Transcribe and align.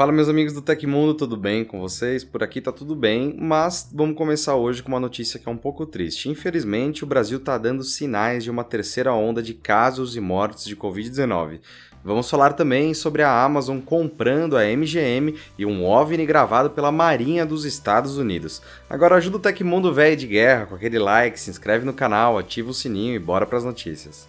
Fala 0.00 0.12
meus 0.12 0.30
amigos 0.30 0.54
do 0.54 0.62
Tecmundo, 0.62 1.12
tudo 1.12 1.36
bem 1.36 1.62
com 1.62 1.78
vocês? 1.78 2.24
Por 2.24 2.42
aqui 2.42 2.58
tá 2.58 2.72
tudo 2.72 2.96
bem, 2.96 3.36
mas 3.38 3.86
vamos 3.92 4.16
começar 4.16 4.54
hoje 4.54 4.82
com 4.82 4.88
uma 4.88 4.98
notícia 4.98 5.38
que 5.38 5.46
é 5.46 5.52
um 5.52 5.58
pouco 5.58 5.84
triste. 5.84 6.30
Infelizmente, 6.30 7.04
o 7.04 7.06
Brasil 7.06 7.38
tá 7.38 7.58
dando 7.58 7.84
sinais 7.84 8.42
de 8.42 8.50
uma 8.50 8.64
terceira 8.64 9.12
onda 9.12 9.42
de 9.42 9.52
casos 9.52 10.16
e 10.16 10.20
mortes 10.20 10.64
de 10.64 10.74
Covid-19. 10.74 11.60
Vamos 12.02 12.30
falar 12.30 12.54
também 12.54 12.94
sobre 12.94 13.22
a 13.22 13.44
Amazon 13.44 13.78
comprando 13.78 14.56
a 14.56 14.64
MGM 14.64 15.34
e 15.58 15.66
um 15.66 15.84
OVNI 15.84 16.24
gravado 16.24 16.70
pela 16.70 16.90
Marinha 16.90 17.44
dos 17.44 17.66
Estados 17.66 18.16
Unidos. 18.16 18.62
Agora 18.88 19.16
ajuda 19.16 19.36
o 19.36 19.40
Tecmundo 19.40 19.92
velho 19.92 20.16
de 20.16 20.26
guerra 20.26 20.64
com 20.64 20.76
aquele 20.76 20.98
like, 20.98 21.38
se 21.38 21.50
inscreve 21.50 21.84
no 21.84 21.92
canal, 21.92 22.38
ativa 22.38 22.70
o 22.70 22.74
sininho 22.74 23.14
e 23.14 23.18
bora 23.18 23.44
para 23.44 23.58
as 23.58 23.64
notícias. 23.64 24.26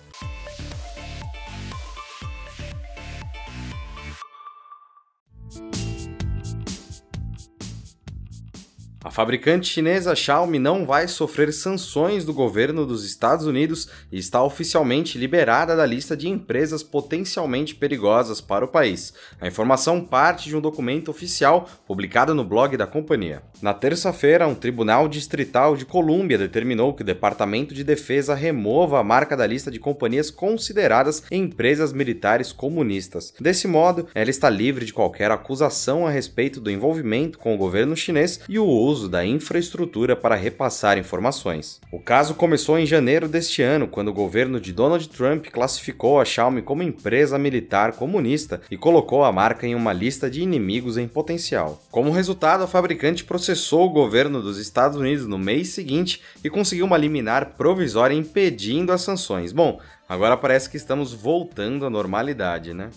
A 9.04 9.10
fabricante 9.10 9.68
chinesa 9.68 10.16
Xiaomi 10.16 10.60
não 10.60 10.86
vai 10.86 11.08
sofrer 11.08 11.52
sanções 11.52 12.24
do 12.24 12.32
governo 12.32 12.86
dos 12.86 13.04
Estados 13.04 13.48
Unidos 13.48 13.90
e 14.12 14.20
está 14.20 14.44
oficialmente 14.44 15.18
liberada 15.18 15.76
da 15.76 15.88
lista 15.88 16.16
de 16.16 16.30
empresas 16.30 16.84
potencialmente 16.84 17.74
perigosas 17.74 18.40
para 18.40 18.64
o 18.64 18.68
país. 18.68 19.12
A 19.40 19.48
informação 19.48 20.06
parte 20.06 20.50
de 20.50 20.56
um 20.56 20.62
documento 20.62 21.10
oficial 21.10 21.68
publicado 21.88 22.36
no 22.36 22.44
blog 22.44 22.78
da 22.78 22.86
companhia. 22.86 23.42
Na 23.60 23.74
terça-feira, 23.74 24.48
um 24.48 24.54
tribunal 24.54 25.08
distrital 25.08 25.76
de 25.76 25.84
Colômbia 25.84 26.38
determinou 26.38 26.94
que 26.94 27.02
o 27.02 27.06
Departamento 27.06 27.74
de 27.74 27.84
Defesa 27.84 28.36
remova 28.36 29.00
a 29.00 29.04
marca 29.04 29.36
da 29.36 29.48
lista 29.48 29.72
de 29.72 29.80
companhias 29.80 30.30
consideradas 30.30 31.24
empresas 31.32 31.92
militares 31.92 32.52
comunistas. 32.52 33.34
Desse 33.40 33.68
modo, 33.68 34.08
ela 34.14 34.30
está 34.30 34.48
livre 34.48 34.86
de 34.86 34.94
qualquer 34.94 35.32
acusação 35.32 36.06
a 36.06 36.12
respeito 36.12 36.62
do 36.62 36.70
envolvimento 36.70 37.40
com 37.40 37.56
o 37.56 37.58
governo 37.58 37.98
chinês 37.98 38.40
e 38.48 38.60
o 38.60 38.66
uso 38.66 38.91
uso 38.92 39.08
da 39.08 39.26
infraestrutura 39.26 40.16
para 40.16 40.36
repassar 40.36 40.98
informações. 40.98 41.80
O 41.92 42.00
caso 42.00 42.36
começou 42.36 42.78
em 42.78 42.86
janeiro 42.86 43.28
deste 43.28 43.62
ano, 43.62 43.88
quando 43.88 44.10
o 44.10 44.14
governo 44.14 44.60
de 44.60 44.74
Donald 44.74 45.08
Trump 45.10 45.48
classificou 45.48 46.20
a 46.20 46.26
Xiaomi 46.26 46.62
como 46.62 46.84
empresa 46.84 47.40
militar 47.40 47.94
comunista 47.94 48.62
e 48.70 48.78
colocou 48.78 49.24
a 49.24 49.32
marca 49.32 49.66
em 49.66 49.74
uma 49.74 49.94
lista 49.94 50.30
de 50.30 50.42
inimigos 50.42 50.98
em 50.98 51.08
potencial. 51.08 51.82
Como 51.90 52.12
resultado, 52.12 52.64
a 52.64 52.68
fabricante 52.68 53.24
processou 53.24 53.86
o 53.86 53.90
governo 53.90 54.42
dos 54.42 54.58
Estados 54.58 54.98
Unidos 54.98 55.26
no 55.26 55.38
mês 55.38 55.70
seguinte 55.70 56.22
e 56.44 56.50
conseguiu 56.50 56.86
uma 56.86 56.98
liminar 56.98 57.54
provisória 57.58 58.14
impedindo 58.14 58.92
as 58.92 59.02
sanções. 59.02 59.54
Bom, 59.54 59.80
agora 60.08 60.36
parece 60.36 60.70
que 60.70 60.78
estamos 60.78 61.14
voltando 61.14 61.86
à 61.86 61.90
normalidade, 61.90 62.74
né? 62.74 62.90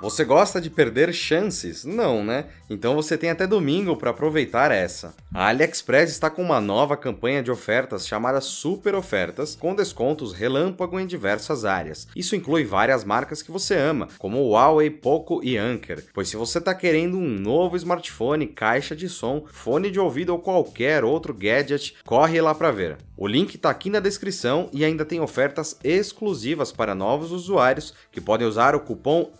Você 0.00 0.24
gosta 0.24 0.60
de 0.60 0.70
perder 0.70 1.12
chances? 1.12 1.84
Não, 1.84 2.24
né? 2.24 2.46
Então 2.70 2.94
você 2.94 3.18
tem 3.18 3.30
até 3.30 3.48
domingo 3.48 3.96
para 3.96 4.10
aproveitar 4.10 4.70
essa. 4.70 5.12
A 5.34 5.48
AliExpress 5.48 6.12
está 6.12 6.30
com 6.30 6.40
uma 6.40 6.60
nova 6.60 6.96
campanha 6.96 7.42
de 7.42 7.50
ofertas 7.50 8.06
chamada 8.06 8.40
Super 8.40 8.94
Ofertas, 8.94 9.56
com 9.56 9.74
descontos 9.74 10.32
relâmpago 10.32 11.00
em 11.00 11.06
diversas 11.06 11.64
áreas. 11.64 12.06
Isso 12.14 12.36
inclui 12.36 12.64
várias 12.64 13.02
marcas 13.02 13.42
que 13.42 13.50
você 13.50 13.74
ama, 13.74 14.06
como 14.18 14.48
Huawei, 14.48 14.88
Poco 14.88 15.40
e 15.42 15.58
Anker. 15.58 16.04
Pois 16.14 16.28
se 16.28 16.36
você 16.36 16.58
está 16.58 16.76
querendo 16.76 17.18
um 17.18 17.28
novo 17.28 17.76
smartphone, 17.76 18.46
caixa 18.46 18.94
de 18.94 19.08
som, 19.08 19.46
fone 19.50 19.90
de 19.90 19.98
ouvido 19.98 20.30
ou 20.30 20.38
qualquer 20.38 21.02
outro 21.02 21.34
gadget, 21.34 21.96
corre 22.04 22.40
lá 22.40 22.54
para 22.54 22.70
ver. 22.70 22.98
O 23.16 23.26
link 23.26 23.56
está 23.56 23.68
aqui 23.68 23.90
na 23.90 23.98
descrição 23.98 24.70
e 24.72 24.84
ainda 24.84 25.04
tem 25.04 25.18
ofertas 25.18 25.76
exclusivas 25.82 26.70
para 26.70 26.94
novos 26.94 27.32
usuários 27.32 27.92
que 28.12 28.20
podem 28.20 28.46
usar 28.46 28.76
o 28.76 28.80
cupom 28.80 29.32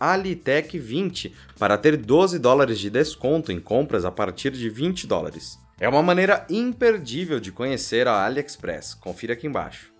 ALITEC20 0.48 1.32
para 1.58 1.78
ter 1.78 1.96
12 1.96 2.38
dólares 2.38 2.78
de 2.78 2.90
desconto 2.90 3.52
em 3.52 3.60
compras 3.60 4.04
a 4.04 4.10
partir 4.10 4.50
de 4.50 4.68
20 4.68 5.06
dólares. 5.06 5.58
É 5.80 5.88
uma 5.88 6.02
maneira 6.02 6.44
imperdível 6.50 7.38
de 7.38 7.52
conhecer 7.52 8.08
a 8.08 8.24
AliExpress. 8.24 8.94
Confira 8.94 9.34
aqui 9.34 9.46
embaixo. 9.46 9.92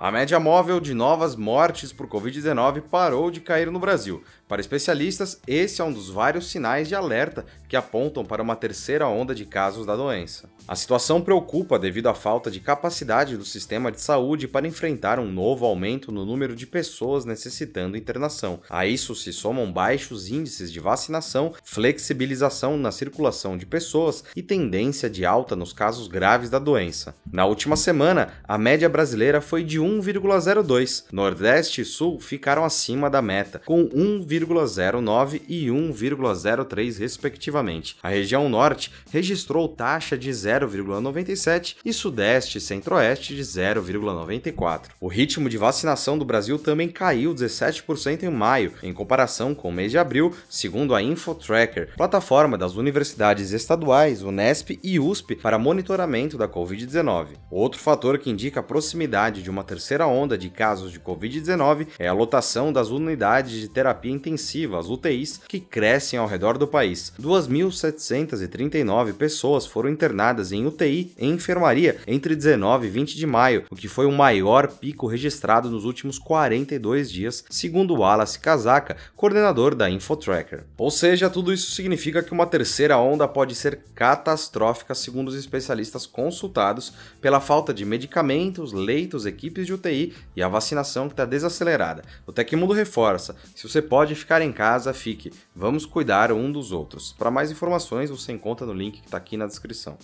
A 0.00 0.10
média 0.10 0.40
móvel 0.40 0.80
de 0.80 0.94
novas 0.94 1.36
mortes 1.36 1.92
por 1.92 2.08
Covid-19 2.08 2.80
parou 2.90 3.30
de 3.30 3.40
cair 3.40 3.70
no 3.70 3.78
Brasil, 3.78 4.24
para 4.52 4.60
especialistas, 4.60 5.40
esse 5.46 5.80
é 5.80 5.84
um 5.84 5.90
dos 5.90 6.10
vários 6.10 6.50
sinais 6.50 6.86
de 6.86 6.94
alerta 6.94 7.46
que 7.66 7.74
apontam 7.74 8.22
para 8.22 8.42
uma 8.42 8.54
terceira 8.54 9.08
onda 9.08 9.34
de 9.34 9.46
casos 9.46 9.86
da 9.86 9.96
doença. 9.96 10.46
A 10.68 10.76
situação 10.76 11.22
preocupa 11.22 11.78
devido 11.78 12.08
à 12.08 12.14
falta 12.14 12.50
de 12.50 12.60
capacidade 12.60 13.34
do 13.34 13.46
sistema 13.46 13.90
de 13.90 13.98
saúde 13.98 14.46
para 14.46 14.68
enfrentar 14.68 15.18
um 15.18 15.32
novo 15.32 15.64
aumento 15.64 16.12
no 16.12 16.26
número 16.26 16.54
de 16.54 16.66
pessoas 16.66 17.24
necessitando 17.24 17.96
internação. 17.96 18.60
A 18.68 18.84
isso 18.84 19.14
se 19.14 19.32
somam 19.32 19.72
baixos 19.72 20.28
índices 20.28 20.70
de 20.70 20.78
vacinação, 20.80 21.54
flexibilização 21.64 22.76
na 22.76 22.92
circulação 22.92 23.56
de 23.56 23.64
pessoas 23.64 24.22
e 24.36 24.42
tendência 24.42 25.08
de 25.08 25.24
alta 25.24 25.56
nos 25.56 25.72
casos 25.72 26.08
graves 26.08 26.50
da 26.50 26.58
doença. 26.58 27.14
Na 27.32 27.46
última 27.46 27.74
semana, 27.74 28.34
a 28.44 28.58
média 28.58 28.88
brasileira 28.88 29.40
foi 29.40 29.64
de 29.64 29.80
1,02. 29.80 31.06
Nordeste 31.10 31.80
e 31.80 31.84
Sul 31.86 32.20
ficaram 32.20 32.64
acima 32.64 33.08
da 33.08 33.22
meta, 33.22 33.62
com 33.64 33.88
1,02. 33.88 34.41
1,09 34.44 35.42
e 35.48 35.66
1,03 35.66 36.98
respectivamente. 36.98 37.96
A 38.02 38.08
região 38.08 38.48
norte 38.48 38.92
registrou 39.10 39.68
taxa 39.68 40.16
de 40.16 40.30
0,97 40.30 41.76
e 41.84 41.92
sudeste 41.92 42.58
e 42.58 42.60
centro-oeste 42.60 43.34
de 43.34 43.42
0,94. 43.42 44.88
O 45.00 45.08
ritmo 45.08 45.48
de 45.48 45.58
vacinação 45.58 46.18
do 46.18 46.24
Brasil 46.24 46.58
também 46.58 46.88
caiu 46.88 47.34
17% 47.34 48.22
em 48.22 48.30
maio, 48.30 48.72
em 48.82 48.92
comparação 48.92 49.54
com 49.54 49.68
o 49.68 49.72
mês 49.72 49.90
de 49.90 49.98
abril, 49.98 50.34
segundo 50.48 50.94
a 50.94 51.02
InfoTracker, 51.02 51.94
plataforma 51.96 52.58
das 52.58 52.74
universidades 52.74 53.52
estaduais, 53.52 54.22
Unesp 54.22 54.78
e 54.82 54.98
USP 54.98 55.36
para 55.36 55.58
monitoramento 55.58 56.36
da 56.36 56.48
Covid-19. 56.48 57.28
Outro 57.50 57.80
fator 57.80 58.18
que 58.18 58.30
indica 58.30 58.60
a 58.60 58.62
proximidade 58.62 59.42
de 59.42 59.50
uma 59.50 59.64
terceira 59.64 60.06
onda 60.06 60.36
de 60.36 60.50
casos 60.50 60.92
de 60.92 61.00
Covid-19 61.00 61.88
é 61.98 62.08
a 62.08 62.12
lotação 62.12 62.72
das 62.72 62.88
unidades 62.88 63.60
de 63.60 63.68
terapia 63.68 64.12
intensiva 64.12 64.31
intensiva, 64.32 64.78
as 64.78 64.88
UTIs, 64.88 65.40
que 65.48 65.60
crescem 65.60 66.18
ao 66.18 66.26
redor 66.26 66.58
do 66.58 66.66
país. 66.66 67.12
2.739 67.20 69.12
pessoas 69.14 69.66
foram 69.66 69.90
internadas 69.90 70.52
em 70.52 70.66
UTI 70.66 71.12
e 71.18 71.26
enfermaria 71.26 71.98
entre 72.06 72.34
19 72.34 72.86
e 72.86 72.90
20 72.90 73.16
de 73.16 73.26
maio, 73.26 73.64
o 73.70 73.76
que 73.76 73.88
foi 73.88 74.06
o 74.06 74.12
maior 74.12 74.68
pico 74.68 75.06
registrado 75.06 75.70
nos 75.70 75.84
últimos 75.84 76.18
42 76.18 77.10
dias, 77.10 77.44
segundo 77.50 77.94
Wallace 77.94 78.38
Kazaka, 78.38 78.96
coordenador 79.14 79.74
da 79.74 79.90
InfoTracker. 79.90 80.64
Ou 80.76 80.90
seja, 80.90 81.30
tudo 81.30 81.52
isso 81.52 81.72
significa 81.72 82.22
que 82.22 82.32
uma 82.32 82.46
terceira 82.46 82.98
onda 82.98 83.28
pode 83.28 83.54
ser 83.54 83.80
catastrófica, 83.94 84.94
segundo 84.94 85.28
os 85.28 85.36
especialistas 85.36 86.06
consultados, 86.06 86.92
pela 87.20 87.40
falta 87.40 87.72
de 87.72 87.84
medicamentos, 87.84 88.72
leitos, 88.72 89.26
equipes 89.26 89.66
de 89.66 89.74
UTI 89.74 90.14
e 90.34 90.42
a 90.42 90.48
vacinação 90.48 91.08
que 91.08 91.12
está 91.12 91.24
desacelerada. 91.24 92.02
O 92.26 92.32
Tecmundo 92.32 92.72
reforça: 92.72 93.36
se 93.54 93.68
você 93.68 93.82
pode 93.82 94.11
ficar 94.14 94.42
em 94.42 94.52
casa, 94.52 94.92
fique. 94.92 95.32
Vamos 95.54 95.86
cuidar 95.86 96.32
um 96.32 96.50
dos 96.50 96.72
outros. 96.72 97.12
Para 97.12 97.30
mais 97.30 97.50
informações, 97.50 98.10
você 98.10 98.32
encontra 98.32 98.66
no 98.66 98.72
link 98.72 99.00
que 99.00 99.06
está 99.06 99.16
aqui 99.16 99.36
na 99.36 99.46
descrição. 99.46 99.98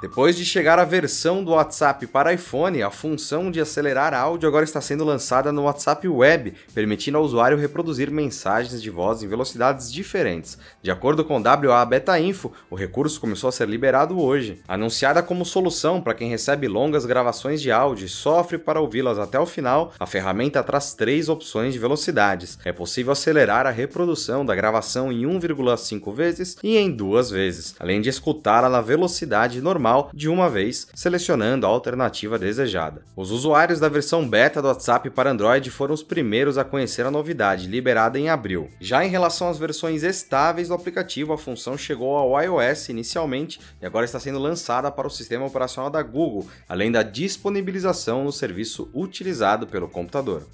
Depois 0.00 0.34
de 0.34 0.46
chegar 0.46 0.78
a 0.78 0.84
versão 0.86 1.44
do 1.44 1.50
WhatsApp 1.50 2.06
para 2.06 2.32
iPhone, 2.32 2.82
a 2.82 2.90
função 2.90 3.50
de 3.50 3.60
acelerar 3.60 4.14
áudio 4.14 4.48
agora 4.48 4.64
está 4.64 4.80
sendo 4.80 5.04
lançada 5.04 5.52
no 5.52 5.64
WhatsApp 5.64 6.08
Web, 6.08 6.54
permitindo 6.72 7.18
ao 7.18 7.22
usuário 7.24 7.58
reproduzir 7.58 8.10
mensagens 8.10 8.80
de 8.80 8.88
voz 8.88 9.22
em 9.22 9.28
velocidades 9.28 9.92
diferentes. 9.92 10.56
De 10.82 10.90
acordo 10.90 11.22
com 11.22 11.42
WA 11.42 11.84
Beta 11.84 12.18
Info, 12.18 12.50
o 12.70 12.74
recurso 12.74 13.20
começou 13.20 13.48
a 13.48 13.52
ser 13.52 13.68
liberado 13.68 14.18
hoje. 14.18 14.62
Anunciada 14.66 15.22
como 15.22 15.44
solução 15.44 16.00
para 16.00 16.14
quem 16.14 16.30
recebe 16.30 16.66
longas 16.66 17.04
gravações 17.04 17.60
de 17.60 17.70
áudio 17.70 18.06
e 18.06 18.08
sofre 18.08 18.56
para 18.56 18.80
ouvi-las 18.80 19.18
até 19.18 19.38
o 19.38 19.44
final, 19.44 19.92
a 20.00 20.06
ferramenta 20.06 20.62
traz 20.62 20.94
três 20.94 21.28
opções 21.28 21.74
de 21.74 21.78
velocidades. 21.78 22.58
É 22.64 22.72
possível 22.72 23.12
acelerar 23.12 23.66
a 23.66 23.70
reprodução 23.70 24.46
da 24.46 24.54
gravação 24.54 25.12
em 25.12 25.26
1,5 25.26 26.14
vezes 26.14 26.56
e 26.62 26.78
em 26.78 26.90
duas 26.90 27.28
vezes, 27.28 27.74
além 27.78 28.00
de 28.00 28.08
escutá-la 28.08 28.70
na 28.70 28.80
velocidade 28.80 29.60
normal 29.60 29.89
normal 29.90 30.10
de 30.14 30.28
uma 30.28 30.48
vez, 30.48 30.86
selecionando 30.94 31.66
a 31.66 31.68
alternativa 31.68 32.38
desejada. 32.38 33.02
Os 33.16 33.30
usuários 33.30 33.80
da 33.80 33.88
versão 33.88 34.28
beta 34.28 34.62
do 34.62 34.68
WhatsApp 34.68 35.10
para 35.10 35.30
Android 35.30 35.70
foram 35.70 35.94
os 35.94 36.02
primeiros 36.02 36.56
a 36.56 36.64
conhecer 36.64 37.04
a 37.04 37.10
novidade, 37.10 37.66
liberada 37.66 38.18
em 38.18 38.28
abril. 38.28 38.68
Já 38.80 39.04
em 39.04 39.08
relação 39.08 39.48
às 39.48 39.58
versões 39.58 40.02
estáveis 40.02 40.68
do 40.68 40.74
aplicativo, 40.74 41.32
a 41.32 41.38
função 41.38 41.76
chegou 41.76 42.16
ao 42.16 42.40
iOS 42.40 42.88
inicialmente 42.88 43.60
e 43.80 43.86
agora 43.86 44.04
está 44.04 44.20
sendo 44.20 44.38
lançada 44.38 44.90
para 44.90 45.08
o 45.08 45.10
sistema 45.10 45.46
operacional 45.46 45.90
da 45.90 46.02
Google, 46.02 46.48
além 46.68 46.92
da 46.92 47.02
disponibilização 47.02 48.24
no 48.24 48.32
serviço 48.32 48.88
utilizado 48.94 49.66
pelo 49.66 49.88
computador. 49.88 50.46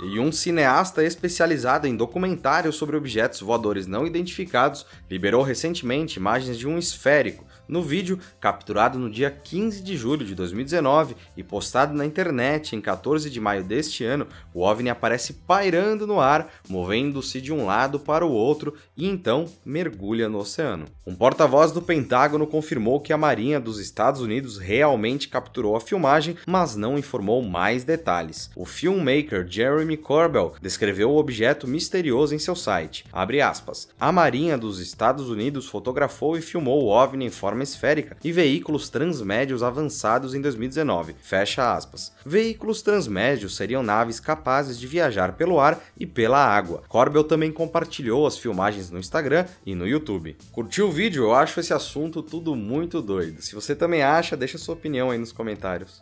E 0.00 0.20
um 0.20 0.30
cineasta 0.30 1.02
especializado 1.02 1.84
em 1.84 1.96
documentários 1.96 2.76
sobre 2.76 2.96
objetos 2.96 3.40
voadores 3.40 3.88
não 3.88 4.06
identificados 4.06 4.86
liberou 5.10 5.42
recentemente 5.42 6.20
imagens 6.20 6.56
de 6.56 6.68
um 6.68 6.78
esférico 6.78 7.44
no 7.68 7.82
vídeo, 7.82 8.18
capturado 8.40 8.98
no 8.98 9.10
dia 9.10 9.30
15 9.30 9.82
de 9.82 9.96
julho 9.96 10.24
de 10.24 10.34
2019 10.34 11.14
e 11.36 11.42
postado 11.42 11.94
na 11.94 12.06
internet 12.06 12.74
em 12.74 12.80
14 12.80 13.28
de 13.28 13.40
maio 13.40 13.62
deste 13.62 14.04
ano, 14.04 14.26
o 14.54 14.62
OVNI 14.62 14.90
aparece 14.90 15.34
pairando 15.46 16.06
no 16.06 16.20
ar, 16.20 16.48
movendo-se 16.68 17.40
de 17.40 17.52
um 17.52 17.66
lado 17.66 18.00
para 18.00 18.24
o 18.24 18.32
outro 18.32 18.74
e 18.96 19.06
então 19.06 19.46
mergulha 19.64 20.28
no 20.28 20.38
oceano. 20.38 20.86
Um 21.06 21.14
porta-voz 21.14 21.72
do 21.72 21.82
Pentágono 21.82 22.46
confirmou 22.46 23.00
que 23.00 23.12
a 23.12 23.18
Marinha 23.18 23.60
dos 23.60 23.78
Estados 23.78 24.20
Unidos 24.20 24.58
realmente 24.58 25.28
capturou 25.28 25.76
a 25.76 25.80
filmagem, 25.80 26.36
mas 26.46 26.76
não 26.76 26.98
informou 26.98 27.42
mais 27.42 27.84
detalhes. 27.84 28.50
O 28.56 28.64
filmmaker 28.64 29.46
Jeremy 29.48 29.96
Corbell 29.96 30.54
descreveu 30.60 31.10
o 31.10 31.18
objeto 31.18 31.66
misterioso 31.66 32.34
em 32.34 32.38
seu 32.38 32.56
site. 32.56 33.04
Aspas, 33.44 33.88
a 34.00 34.10
Marinha 34.10 34.56
dos 34.58 34.80
Estados 34.80 35.28
Unidos 35.28 35.66
fotografou 35.66 36.36
e 36.36 36.42
filmou 36.42 36.82
o 36.82 36.88
OVNI 36.88 37.26
em 37.26 37.30
forma 37.30 37.57
forma 37.58 37.62
esférica 37.64 38.16
e 38.22 38.30
veículos 38.30 38.88
transmédios 38.88 39.62
avançados 39.62 40.34
em 40.34 40.40
2019. 40.40 41.16
Fecha 41.20 41.74
aspas. 41.74 42.12
Veículos 42.24 42.82
transmédios 42.82 43.56
seriam 43.56 43.82
naves 43.82 44.20
capazes 44.20 44.78
de 44.78 44.86
viajar 44.86 45.32
pelo 45.32 45.58
ar 45.58 45.80
e 45.98 46.06
pela 46.06 46.38
água. 46.38 46.82
Corbel 46.88 47.24
também 47.24 47.50
compartilhou 47.50 48.26
as 48.26 48.38
filmagens 48.38 48.90
no 48.90 48.98
Instagram 48.98 49.46
e 49.66 49.74
no 49.74 49.86
YouTube. 49.86 50.36
Curtiu 50.52 50.88
o 50.88 50.92
vídeo? 50.92 51.24
Eu 51.24 51.34
acho 51.34 51.58
esse 51.58 51.72
assunto 51.72 52.22
tudo 52.22 52.54
muito 52.54 53.02
doido. 53.02 53.42
Se 53.42 53.54
você 53.54 53.74
também 53.74 54.02
acha, 54.02 54.36
deixa 54.36 54.58
sua 54.58 54.74
opinião 54.74 55.10
aí 55.10 55.18
nos 55.18 55.32
comentários. 55.32 56.00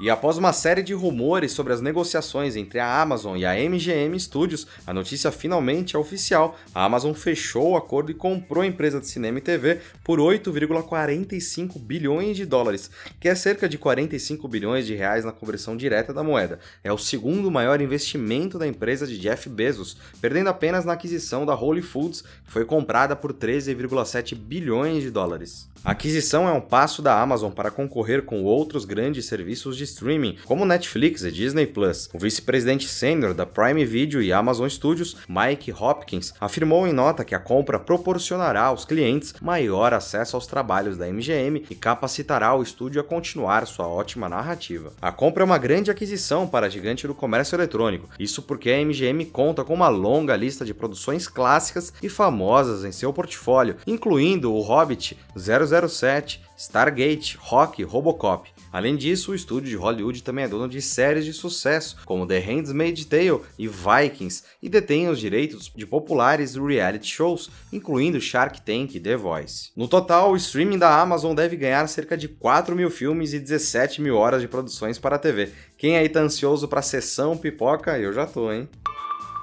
E 0.00 0.10
após 0.10 0.36
uma 0.36 0.52
série 0.52 0.82
de 0.82 0.94
rumores 0.94 1.52
sobre 1.52 1.72
as 1.72 1.80
negociações 1.80 2.56
entre 2.56 2.80
a 2.80 3.00
Amazon 3.00 3.36
e 3.36 3.44
a 3.44 3.54
MGM 3.54 4.18
Studios, 4.18 4.66
a 4.86 4.92
notícia 4.92 5.30
finalmente 5.30 5.94
é 5.94 5.98
oficial. 5.98 6.58
A 6.74 6.84
Amazon 6.84 7.12
fechou 7.12 7.70
o 7.70 7.76
acordo 7.76 8.10
e 8.10 8.14
comprou 8.14 8.62
a 8.62 8.66
empresa 8.66 8.98
de 8.98 9.06
cinema 9.06 9.38
e 9.38 9.42
TV 9.42 9.80
por 10.02 10.18
8,45 10.18 11.78
bilhões 11.78 12.36
de 12.36 12.44
dólares, 12.44 12.90
que 13.20 13.28
é 13.28 13.34
cerca 13.34 13.68
de 13.68 13.78
45 13.78 14.48
bilhões 14.48 14.86
de 14.86 14.94
reais 14.94 15.24
na 15.24 15.30
conversão 15.30 15.76
direta 15.76 16.12
da 16.12 16.24
moeda. 16.24 16.58
É 16.82 16.92
o 16.92 16.98
segundo 16.98 17.50
maior 17.50 17.80
investimento 17.80 18.58
da 18.58 18.66
empresa 18.66 19.06
de 19.06 19.18
Jeff 19.18 19.48
Bezos, 19.48 19.96
perdendo 20.20 20.48
apenas 20.48 20.84
na 20.84 20.94
aquisição 20.94 21.46
da 21.46 21.54
Whole 21.54 21.82
Foods, 21.82 22.22
que 22.22 22.50
foi 22.50 22.64
comprada 22.64 23.14
por 23.14 23.32
13,7 23.32 24.34
bilhões 24.34 25.02
de 25.02 25.10
dólares. 25.10 25.70
A 25.84 25.90
aquisição 25.90 26.48
é 26.48 26.52
um 26.52 26.60
passo 26.60 27.02
da 27.02 27.20
Amazon 27.20 27.50
para 27.50 27.70
concorrer 27.70 28.22
com 28.22 28.44
outros 28.44 28.84
grandes 28.84 29.26
serviços 29.26 29.76
de 29.76 29.91
streaming, 29.92 30.36
como 30.44 30.64
Netflix 30.64 31.22
e 31.22 31.30
Disney 31.30 31.66
Plus. 31.66 32.08
O 32.12 32.18
vice-presidente 32.18 32.88
sênior 32.88 33.34
da 33.34 33.46
Prime 33.46 33.84
Video 33.84 34.22
e 34.22 34.32
Amazon 34.32 34.68
Studios, 34.68 35.16
Mike 35.28 35.72
Hopkins, 35.72 36.34
afirmou 36.40 36.86
em 36.86 36.92
nota 36.92 37.24
que 37.24 37.34
a 37.34 37.38
compra 37.38 37.78
proporcionará 37.78 38.64
aos 38.64 38.84
clientes 38.84 39.34
maior 39.40 39.94
acesso 39.94 40.36
aos 40.36 40.46
trabalhos 40.46 40.96
da 40.96 41.06
MGM 41.06 41.64
e 41.70 41.74
capacitará 41.74 42.54
o 42.54 42.62
estúdio 42.62 43.00
a 43.00 43.04
continuar 43.04 43.66
sua 43.66 43.86
ótima 43.86 44.28
narrativa. 44.28 44.92
A 45.00 45.12
compra 45.12 45.42
é 45.42 45.46
uma 45.46 45.58
grande 45.58 45.90
aquisição 45.90 46.46
para 46.46 46.66
a 46.66 46.68
gigante 46.68 47.06
do 47.06 47.14
comércio 47.14 47.56
eletrônico, 47.56 48.08
isso 48.18 48.42
porque 48.42 48.70
a 48.70 48.84
MGM 48.84 49.26
conta 49.26 49.64
com 49.64 49.74
uma 49.74 49.88
longa 49.88 50.36
lista 50.36 50.64
de 50.64 50.74
produções 50.74 51.28
clássicas 51.28 51.92
e 52.02 52.08
famosas 52.08 52.84
em 52.84 52.92
seu 52.92 53.12
portfólio, 53.12 53.76
incluindo 53.86 54.52
O 54.52 54.60
Hobbit, 54.60 55.18
007, 55.36 56.42
Stargate, 56.62 57.36
Rock, 57.40 57.82
Robocop. 57.82 58.48
Além 58.72 58.94
disso, 58.94 59.32
o 59.32 59.34
estúdio 59.34 59.68
de 59.68 59.74
Hollywood 59.74 60.22
também 60.22 60.44
é 60.44 60.48
dono 60.48 60.68
de 60.68 60.80
séries 60.80 61.24
de 61.24 61.32
sucesso, 61.32 61.96
como 62.06 62.24
The 62.24 62.38
Handmaid's 62.38 63.04
Tale 63.04 63.40
e 63.58 63.66
Vikings, 63.66 64.44
e 64.62 64.68
detém 64.68 65.08
os 65.08 65.18
direitos 65.18 65.72
de 65.74 65.84
populares 65.84 66.54
reality 66.54 67.08
shows, 67.08 67.50
incluindo 67.72 68.20
Shark 68.20 68.62
Tank 68.62 68.94
e 68.94 69.00
The 69.00 69.16
Voice. 69.16 69.70
No 69.76 69.88
total, 69.88 70.30
o 70.30 70.36
streaming 70.36 70.78
da 70.78 71.00
Amazon 71.00 71.34
deve 71.34 71.56
ganhar 71.56 71.84
cerca 71.88 72.16
de 72.16 72.28
4 72.28 72.76
mil 72.76 72.90
filmes 72.90 73.34
e 73.34 73.40
17 73.40 74.00
mil 74.00 74.16
horas 74.16 74.40
de 74.40 74.46
produções 74.46 75.00
para 75.00 75.16
a 75.16 75.18
TV. 75.18 75.50
Quem 75.76 75.96
aí 75.96 76.08
tá 76.08 76.20
ansioso 76.20 76.68
para 76.68 76.80
sessão 76.80 77.36
pipoca? 77.36 77.98
Eu 77.98 78.12
já 78.12 78.24
tô, 78.24 78.52
hein? 78.52 78.68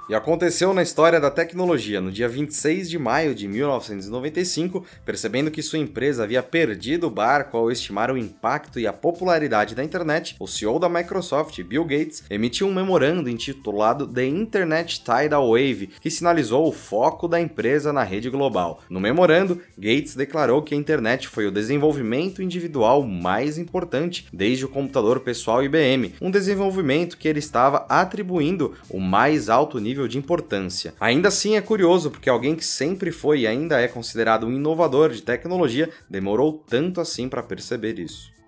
E 0.09 0.15
aconteceu 0.15 0.73
na 0.73 0.81
história 0.81 1.19
da 1.19 1.29
tecnologia. 1.29 2.01
No 2.01 2.11
dia 2.11 2.27
26 2.27 2.89
de 2.89 2.97
maio 2.97 3.35
de 3.35 3.47
1995, 3.47 4.83
percebendo 5.05 5.51
que 5.51 5.61
sua 5.61 5.77
empresa 5.77 6.23
havia 6.23 6.41
perdido 6.41 7.05
o 7.05 7.11
barco 7.11 7.55
ao 7.55 7.71
estimar 7.71 8.09
o 8.09 8.17
impacto 8.17 8.79
e 8.79 8.87
a 8.87 8.91
popularidade 8.91 9.75
da 9.75 9.83
internet, 9.83 10.35
o 10.39 10.47
CEO 10.47 10.79
da 10.79 10.89
Microsoft, 10.89 11.61
Bill 11.61 11.85
Gates, 11.85 12.23
emitiu 12.27 12.65
um 12.67 12.73
memorando 12.73 13.29
intitulado 13.29 14.07
The 14.07 14.25
Internet 14.25 15.03
Tidal 15.03 15.47
Wave, 15.47 15.91
que 16.01 16.09
sinalizou 16.09 16.67
o 16.67 16.71
foco 16.71 17.27
da 17.27 17.39
empresa 17.39 17.93
na 17.93 18.01
rede 18.01 18.31
global. 18.31 18.81
No 18.89 18.99
memorando, 18.99 19.61
Gates 19.77 20.15
declarou 20.15 20.63
que 20.63 20.73
a 20.73 20.77
internet 20.77 21.27
foi 21.27 21.45
o 21.45 21.51
desenvolvimento 21.51 22.41
individual 22.41 23.03
mais 23.03 23.59
importante 23.59 24.27
desde 24.33 24.65
o 24.65 24.69
computador 24.69 25.19
pessoal 25.19 25.63
IBM, 25.63 26.15
um 26.19 26.31
desenvolvimento 26.31 27.15
que 27.15 27.27
ele 27.27 27.37
estava 27.37 27.85
atribuindo 27.87 28.73
o 28.89 28.99
mais 28.99 29.49
alto 29.49 29.77
nível 29.77 29.98
nível 29.99 30.07
de 30.07 30.17
importância. 30.17 30.93
Ainda 30.99 31.27
assim 31.27 31.55
é 31.55 31.61
curioso 31.61 32.09
porque 32.09 32.29
alguém 32.29 32.55
que 32.55 32.65
sempre 32.65 33.11
foi 33.11 33.41
e 33.41 33.47
ainda 33.47 33.81
é 33.81 33.87
considerado 33.87 34.45
um 34.47 34.51
inovador 34.51 35.09
de 35.09 35.21
tecnologia 35.21 35.89
demorou 36.09 36.63
tanto 36.67 37.01
assim 37.01 37.27
para 37.27 37.43
perceber 37.43 37.99
isso. 37.99 38.38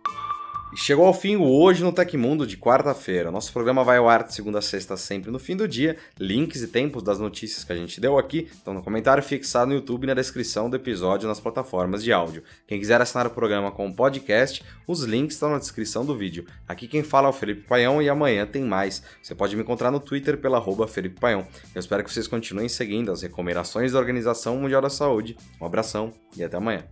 Chegou 0.73 1.05
ao 1.05 1.13
fim 1.13 1.35
o 1.35 1.43
Hoje 1.43 1.83
no 1.83 1.91
Tecmundo 1.91 2.47
de 2.47 2.55
quarta-feira. 2.55 3.29
Nosso 3.29 3.51
programa 3.51 3.83
vai 3.83 3.97
ao 3.97 4.07
ar 4.07 4.23
de 4.23 4.33
segunda 4.33 4.59
a 4.59 4.61
sexta, 4.61 4.95
sempre 4.95 5.29
no 5.29 5.37
fim 5.37 5.53
do 5.53 5.67
dia. 5.67 5.97
Links 6.17 6.61
e 6.61 6.67
tempos 6.67 7.03
das 7.03 7.19
notícias 7.19 7.65
que 7.65 7.73
a 7.73 7.75
gente 7.75 7.99
deu 7.99 8.17
aqui 8.17 8.47
estão 8.49 8.73
no 8.73 8.81
comentário 8.81 9.21
fixado 9.21 9.67
no 9.67 9.75
YouTube 9.75 10.05
e 10.05 10.07
na 10.07 10.13
descrição 10.13 10.69
do 10.69 10.77
episódio 10.77 11.27
nas 11.27 11.41
plataformas 11.41 12.01
de 12.01 12.13
áudio. 12.13 12.41
Quem 12.65 12.79
quiser 12.79 13.01
assinar 13.01 13.27
o 13.27 13.31
programa 13.31 13.69
com 13.69 13.91
podcast, 13.91 14.63
os 14.87 15.03
links 15.03 15.35
estão 15.35 15.51
na 15.51 15.59
descrição 15.59 16.05
do 16.05 16.17
vídeo. 16.17 16.45
Aqui 16.65 16.87
quem 16.87 17.03
fala 17.03 17.27
é 17.27 17.31
o 17.31 17.33
Felipe 17.33 17.67
Paião 17.67 18.01
e 18.01 18.07
amanhã 18.07 18.45
tem 18.45 18.63
mais. 18.63 19.03
Você 19.21 19.35
pode 19.35 19.57
me 19.57 19.63
encontrar 19.63 19.91
no 19.91 19.99
Twitter 19.99 20.37
pela 20.37 20.57
arroba 20.57 20.87
Felipe 20.87 21.19
Paião. 21.19 21.45
Eu 21.75 21.79
espero 21.81 22.01
que 22.01 22.11
vocês 22.11 22.29
continuem 22.29 22.69
seguindo 22.69 23.11
as 23.11 23.21
recomendações 23.21 23.91
da 23.91 23.99
Organização 23.99 24.55
Mundial 24.55 24.81
da 24.81 24.89
Saúde. 24.89 25.35
Um 25.59 25.65
abração 25.65 26.13
e 26.37 26.43
até 26.45 26.55
amanhã. 26.55 26.85